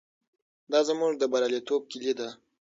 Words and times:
دا 0.71 0.79
زموږ 0.89 1.11
د 1.17 1.23
بریالیتوب 1.31 1.81
کیلي 1.91 2.13
ده. 2.19 2.29